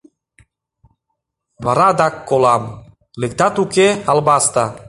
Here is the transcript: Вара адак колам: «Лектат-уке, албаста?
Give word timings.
Вара 1.65 1.85
адак 1.93 2.15
колам: 2.29 2.63
«Лектат-уке, 3.21 3.87
албаста? 4.11 4.63